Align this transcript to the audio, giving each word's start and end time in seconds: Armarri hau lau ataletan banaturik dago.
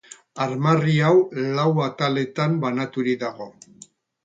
Armarri 0.45 0.95
hau 1.09 1.19
lau 1.59 1.67
ataletan 1.89 2.59
banaturik 2.65 3.23
dago. 3.27 3.51